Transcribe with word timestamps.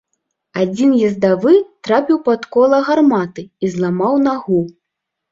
Адзін 0.59 0.93
ездавы 1.09 1.51
трапіў 1.87 2.17
пад 2.29 2.47
кола 2.55 2.79
гарматы 2.87 3.43
і 3.67 3.69
зламаў 3.75 4.13
нагу. 4.29 4.59